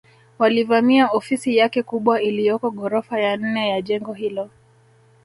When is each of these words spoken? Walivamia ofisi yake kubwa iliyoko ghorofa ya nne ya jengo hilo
Walivamia 0.39 1.07
ofisi 1.07 1.57
yake 1.57 1.83
kubwa 1.83 2.21
iliyoko 2.21 2.71
ghorofa 2.71 3.19
ya 3.19 3.37
nne 3.37 3.69
ya 3.69 3.81
jengo 3.81 4.13
hilo 4.13 4.49